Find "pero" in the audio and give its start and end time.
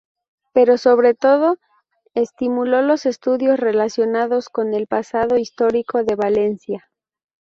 0.53-0.79